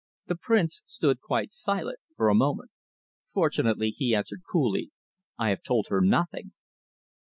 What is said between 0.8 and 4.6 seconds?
stood quite silent for a moment. "Fortunately," he answered